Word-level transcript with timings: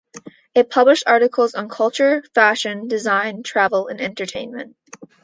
It 0.55 0.71
published 0.71 1.03
articles 1.05 1.53
on 1.53 1.69
culture, 1.69 2.23
fashion, 2.33 2.87
design, 2.87 3.43
travel 3.43 3.87
and 3.87 4.01
entertainment. 4.01 4.75